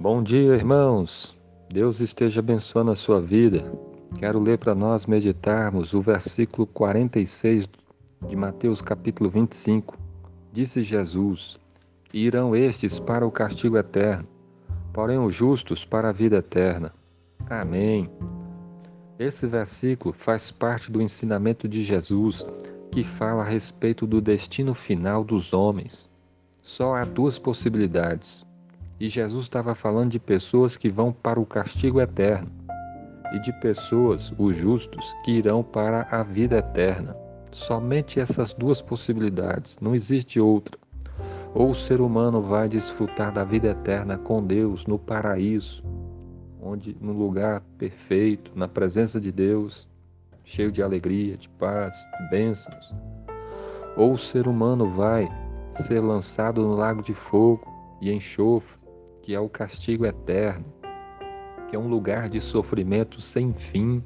Bom 0.00 0.22
dia, 0.22 0.54
irmãos. 0.54 1.36
Deus 1.68 2.00
esteja 2.00 2.40
abençoando 2.40 2.90
a 2.90 2.94
sua 2.94 3.20
vida. 3.20 3.70
Quero 4.18 4.40
ler 4.40 4.56
para 4.56 4.74
nós 4.74 5.04
meditarmos 5.04 5.92
o 5.92 6.00
versículo 6.00 6.66
46 6.66 7.68
de 8.26 8.34
Mateus 8.34 8.80
capítulo 8.80 9.28
25. 9.28 9.98
Disse 10.54 10.82
Jesus: 10.82 11.58
Irão 12.14 12.56
estes 12.56 12.98
para 12.98 13.26
o 13.26 13.30
castigo 13.30 13.76
eterno, 13.76 14.26
porém 14.90 15.18
os 15.18 15.34
justos 15.34 15.84
para 15.84 16.08
a 16.08 16.12
vida 16.12 16.38
eterna. 16.38 16.94
Amém. 17.50 18.08
Esse 19.18 19.46
versículo 19.46 20.14
faz 20.14 20.50
parte 20.50 20.90
do 20.90 21.02
ensinamento 21.02 21.68
de 21.68 21.84
Jesus 21.84 22.42
que 22.90 23.04
fala 23.04 23.42
a 23.42 23.46
respeito 23.46 24.06
do 24.06 24.18
destino 24.18 24.72
final 24.74 25.22
dos 25.22 25.52
homens. 25.52 26.08
Só 26.62 26.94
há 26.94 27.04
duas 27.04 27.38
possibilidades 27.38 28.48
e 29.00 29.08
Jesus 29.08 29.44
estava 29.44 29.74
falando 29.74 30.10
de 30.10 30.20
pessoas 30.20 30.76
que 30.76 30.90
vão 30.90 31.10
para 31.10 31.40
o 31.40 31.46
castigo 31.46 32.00
eterno 32.00 32.50
e 33.32 33.38
de 33.38 33.52
pessoas, 33.60 34.32
os 34.36 34.54
justos, 34.56 35.16
que 35.24 35.32
irão 35.32 35.62
para 35.62 36.06
a 36.10 36.22
vida 36.22 36.58
eterna. 36.58 37.16
Somente 37.50 38.20
essas 38.20 38.52
duas 38.52 38.82
possibilidades, 38.82 39.78
não 39.80 39.94
existe 39.94 40.38
outra. 40.38 40.78
Ou 41.54 41.70
o 41.70 41.74
ser 41.74 42.00
humano 42.00 42.42
vai 42.42 42.68
desfrutar 42.68 43.32
da 43.32 43.42
vida 43.42 43.68
eterna 43.68 44.18
com 44.18 44.44
Deus 44.44 44.84
no 44.86 44.98
paraíso, 44.98 45.82
onde 46.60 46.96
no 47.00 47.12
lugar 47.12 47.62
perfeito, 47.78 48.52
na 48.54 48.68
presença 48.68 49.20
de 49.20 49.32
Deus, 49.32 49.88
cheio 50.44 50.70
de 50.70 50.82
alegria, 50.82 51.36
de 51.36 51.48
paz, 51.48 51.96
de 52.20 52.30
bênçãos. 52.30 52.94
Ou 53.96 54.12
o 54.12 54.18
ser 54.18 54.46
humano 54.46 54.90
vai 54.90 55.28
ser 55.72 56.00
lançado 56.00 56.62
no 56.62 56.74
lago 56.74 57.02
de 57.02 57.14
fogo 57.14 57.66
e 58.00 58.12
enxofre, 58.12 58.79
que 59.30 59.34
é 59.36 59.38
o 59.38 59.48
castigo 59.48 60.04
eterno, 60.04 60.64
que 61.68 61.76
é 61.76 61.78
um 61.78 61.86
lugar 61.86 62.28
de 62.28 62.40
sofrimento 62.40 63.20
sem 63.20 63.54
fim, 63.54 64.02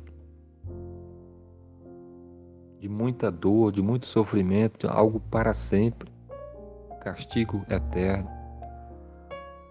de 2.79 2.91
muita 2.91 3.31
dor, 3.31 3.73
de 3.73 3.81
muito 3.81 4.05
sofrimento, 4.05 4.87
algo 4.87 5.19
para 5.19 5.55
sempre, 5.55 6.13
castigo 7.01 7.65
eterno. 7.71 8.29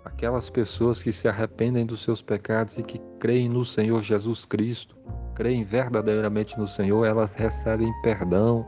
Aquelas 0.03 0.49
pessoas 0.49 1.03
que 1.03 1.13
se 1.13 1.27
arrependem 1.27 1.85
dos 1.85 2.01
seus 2.01 2.19
pecados 2.19 2.79
e 2.79 2.81
que 2.81 2.99
creem 3.19 3.47
no 3.47 3.63
Senhor 3.63 4.01
Jesus 4.01 4.45
Cristo, 4.45 4.97
creem 5.35 5.63
verdadeiramente 5.63 6.57
no 6.57 6.67
Senhor, 6.67 7.05
elas 7.05 7.35
recebem 7.35 7.93
perdão, 8.01 8.65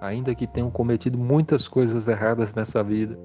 ainda 0.00 0.34
que 0.34 0.46
tenham 0.46 0.70
cometido 0.70 1.18
muitas 1.18 1.68
coisas 1.68 2.08
erradas 2.08 2.54
nessa 2.54 2.82
vida 2.82 3.18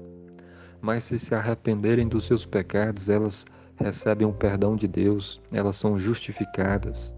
mas 0.80 1.04
se 1.04 1.18
se 1.18 1.34
arrependerem 1.34 2.08
dos 2.08 2.26
seus 2.26 2.46
pecados, 2.46 3.08
elas 3.08 3.44
recebem 3.76 4.26
o 4.26 4.32
perdão 4.32 4.76
de 4.76 4.86
Deus, 4.86 5.40
elas 5.52 5.76
são 5.76 5.98
justificadas. 5.98 7.14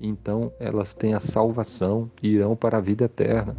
Então 0.00 0.52
elas 0.58 0.94
têm 0.94 1.14
a 1.14 1.20
salvação 1.20 2.10
e 2.22 2.28
irão 2.28 2.56
para 2.56 2.78
a 2.78 2.80
vida 2.80 3.04
eterna. 3.04 3.56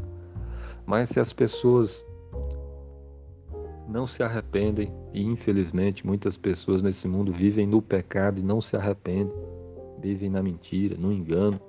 Mas 0.85 1.09
se 1.09 1.19
as 1.19 1.31
pessoas 1.31 2.05
não 3.87 4.07
se 4.07 4.23
arrependem, 4.23 4.91
e 5.13 5.23
infelizmente 5.23 6.05
muitas 6.05 6.37
pessoas 6.37 6.81
nesse 6.81 7.07
mundo 7.07 7.31
vivem 7.31 7.67
no 7.67 7.81
pecado 7.81 8.39
e 8.39 8.43
não 8.43 8.61
se 8.61 8.75
arrependem, 8.75 9.33
vivem 10.01 10.29
na 10.29 10.41
mentira, 10.41 10.97
no 10.97 11.11
engano, 11.13 11.59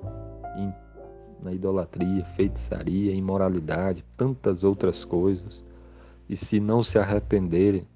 na 1.45 1.53
idolatria, 1.53 2.25
feitiçaria, 2.37 3.13
imoralidade, 3.13 4.03
tantas 4.17 4.65
outras 4.65 5.05
coisas 5.05 5.63
e 6.29 6.37
se 6.37 6.59
não 6.59 6.83
se 6.83 6.99
arrependerem, 6.99 7.87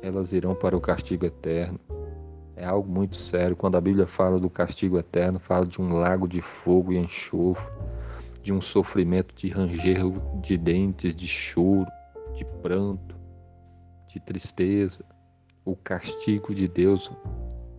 elas 0.00 0.32
irão 0.32 0.54
para 0.54 0.76
o 0.76 0.80
castigo 0.80 1.26
eterno. 1.26 1.78
É 2.56 2.64
algo 2.64 2.90
muito 2.90 3.16
sério. 3.16 3.56
Quando 3.56 3.76
a 3.76 3.80
Bíblia 3.80 4.06
fala 4.06 4.38
do 4.38 4.50
castigo 4.50 4.98
eterno, 4.98 5.38
fala 5.38 5.66
de 5.66 5.80
um 5.80 5.94
lago 5.94 6.26
de 6.26 6.40
fogo 6.40 6.92
e 6.92 6.98
enxofre, 6.98 7.72
de 8.42 8.52
um 8.52 8.60
sofrimento 8.60 9.34
de 9.34 9.48
ranger 9.48 10.04
de 10.40 10.56
dentes, 10.56 11.14
de 11.14 11.26
choro, 11.26 11.86
de 12.34 12.44
pranto, 12.60 13.16
de 14.08 14.20
tristeza. 14.20 15.04
O 15.64 15.76
castigo 15.76 16.54
de 16.54 16.66
Deus 16.66 17.10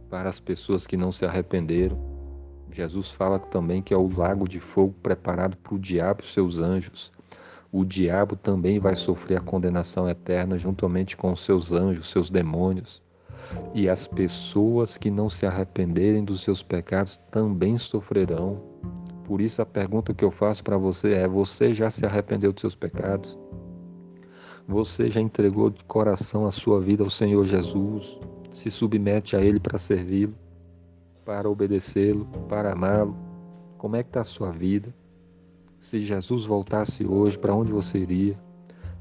para 0.10 0.30
as 0.30 0.40
pessoas 0.40 0.88
que 0.88 0.96
não 0.96 1.12
se 1.12 1.26
arrependeram. 1.26 1.98
Jesus 2.72 3.12
fala 3.12 3.38
também 3.38 3.82
que 3.82 3.94
é 3.94 3.98
o 3.98 4.10
lago 4.16 4.48
de 4.48 4.60
fogo 4.60 4.94
preparado 5.04 5.58
para 5.58 5.76
o 5.76 5.80
diabo 5.80 6.24
e 6.24 6.32
seus 6.32 6.60
anjos 6.60 7.12
o 7.74 7.84
diabo 7.84 8.36
também 8.36 8.78
vai 8.78 8.96
sofrer 8.96 9.40
a 9.40 9.42
condenação 9.42 10.08
eterna 10.08 10.60
juntamente 10.60 11.18
com 11.18 11.36
seus 11.36 11.74
anjos, 11.74 12.12
seus 12.12 12.30
demônios. 12.30 13.02
E 13.74 13.90
as 13.90 14.08
pessoas 14.08 14.96
que 14.96 15.10
não 15.10 15.28
se 15.28 15.48
arrependerem 15.48 16.24
dos 16.24 16.44
seus 16.44 16.62
pecados 16.62 17.20
também 17.32 17.80
sofrerão. 17.80 18.62
Por 19.24 19.42
isso 19.42 19.60
a 19.60 19.66
pergunta 19.66 20.14
que 20.14 20.24
eu 20.24 20.30
faço 20.30 20.64
para 20.64 20.78
você 20.78 21.14
é: 21.14 21.28
você 21.28 21.74
já 21.74 21.90
se 21.90 22.06
arrependeu 22.06 22.54
dos 22.54 22.62
seus 22.62 22.76
pecados? 22.76 23.40
Você 24.68 25.10
já 25.10 25.20
entregou 25.20 25.72
de 25.72 25.84
coração 25.86 26.46
a 26.46 26.52
sua 26.52 26.80
vida 26.80 27.04
ao 27.04 27.10
Senhor 27.10 27.44
Jesus? 27.44 28.20
Se 28.52 28.70
submete 28.70 29.36
a 29.36 29.42
Ele 29.42 29.60
para 29.60 29.80
servi-lo, 29.80 30.36
para 31.26 31.50
obedecê-lo, 31.50 32.26
para 32.48 32.74
amá-lo? 32.74 33.18
Como 33.80 33.96
é 33.96 34.04
que 34.04 34.10
está 34.10 34.22
a 34.22 34.26
sua 34.26 34.52
vida? 34.52 34.94
Se 35.84 36.00
Jesus 36.00 36.46
voltasse 36.46 37.06
hoje, 37.06 37.38
para 37.38 37.54
onde 37.54 37.74
você 37.74 37.98
iria? 37.98 38.40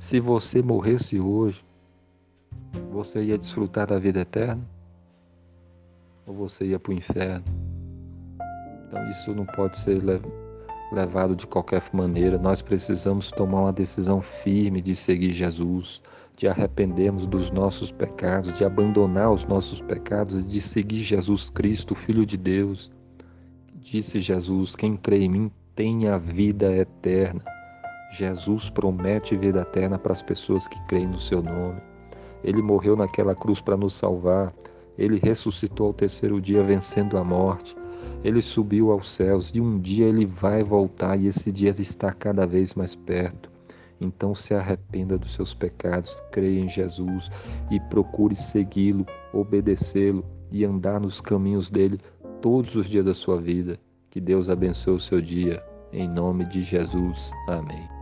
Se 0.00 0.19
você 0.19 0.60
morresse 0.60 1.20
hoje, 1.20 1.60
você 2.91 3.22
ia 3.22 3.38
desfrutar 3.38 3.87
da 3.87 4.00
vida 4.00 4.20
eterna? 4.20 4.60
Ou 6.26 6.34
você 6.34 6.66
ia 6.66 6.81
para 6.81 6.91
o 6.91 6.94
inferno? 6.94 7.44
Então 8.84 9.10
isso 9.10 9.32
não 9.32 9.47
pode 9.47 9.78
ser 9.78 10.03
levado 10.91 11.37
de 11.37 11.47
qualquer 11.47 11.84
maneira. 11.92 12.37
Nós 12.37 12.60
precisamos 12.60 13.31
tomar 13.31 13.60
uma 13.60 13.72
decisão 13.72 14.21
firme 14.21 14.82
de 14.82 14.97
seguir 14.97 15.32
Jesus, 15.32 16.03
de 16.37 16.48
arrependermos 16.48 17.28
dos 17.28 17.53
nossos 17.53 17.92
pecados, 17.92 18.53
de 18.54 18.65
abandonar 18.65 19.31
os 19.31 19.44
nossos 19.44 19.81
pecados 19.81 20.41
e 20.41 20.42
de 20.42 20.60
seguir 20.60 21.04
Jesus 21.04 21.48
Cristo, 21.48 21.94
Filho 21.94 22.26
de 22.26 22.37
Deus. 22.37 22.91
Disse 23.72 24.19
Jesus: 24.19 24.75
Quem 24.75 24.97
crê 24.97 25.21
em 25.21 25.28
mim, 25.28 25.53
tem 25.75 26.09
a 26.09 26.19
vida 26.19 26.71
eterna. 26.72 27.43
Jesus 28.12 28.69
promete 28.69 29.37
vida 29.37 29.60
eterna 29.62 29.99
para 29.99 30.12
as 30.12 30.22
pessoas 30.22 30.69
que 30.69 30.78
creem 30.87 31.06
no 31.06 31.21
seu 31.21 31.43
nome. 31.43 31.81
Ele 32.44 32.60
morreu 32.60 32.94
naquela 32.94 33.34
cruz 33.34 33.60
para 33.60 33.77
nos 33.77 33.94
salvar. 33.94 34.53
Ele 34.99 35.19
ressuscitou 35.19 35.87
ao 35.87 35.94
terceiro 35.94 36.41
dia, 36.41 36.62
vencendo 36.62 37.16
a 37.16 37.25
morte. 37.25 37.75
Ele 38.22 38.43
subiu 38.43 38.91
aos 38.91 39.10
céus 39.10 39.50
e 39.55 39.60
um 39.60 39.78
dia 39.78 40.06
ele 40.06 40.27
vai 40.27 40.62
voltar 40.62 41.16
e 41.16 41.27
esse 41.27 41.50
dia 41.50 41.75
está 41.78 42.12
cada 42.12 42.47
vez 42.47 42.75
mais 42.75 42.94
perto. 42.94 43.50
Então 44.00 44.34
se 44.34 44.53
arrependa 44.53 45.16
dos 45.16 45.33
seus 45.33 45.54
pecados, 45.54 46.22
creia 46.33 46.60
em 46.60 46.69
Jesus 46.69 47.31
e 47.71 47.81
procure 47.81 48.34
segui-lo, 48.34 49.06
obedecê-lo 49.33 50.25
e 50.50 50.65
andar 50.65 51.00
nos 51.00 51.21
caminhos 51.21 51.71
dele 51.71 51.99
todos 52.41 52.75
os 52.75 52.87
dias 52.87 53.04
da 53.04 53.15
sua 53.15 53.41
vida. 53.41 53.78
Que 54.12 54.21
Deus 54.21 54.50
abençoe 54.50 54.97
o 54.97 55.00
seu 55.00 55.23
dia. 55.23 55.65
Em 55.91 56.06
nome 56.06 56.45
de 56.45 56.62
Jesus. 56.62 57.31
Amém. 57.49 58.02